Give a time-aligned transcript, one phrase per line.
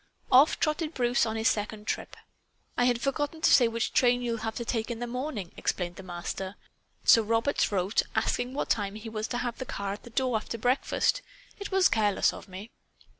[0.31, 2.15] Off trotted Bruce on his second trip.
[2.75, 5.95] "I had forgotten to say which train you'll have to take in the morning," explained
[5.97, 6.55] the Master.
[7.03, 10.35] "So Roberts wrote, asking what time he was to have the car at the door
[10.37, 11.21] after breakfast.
[11.59, 12.71] It was careless of me."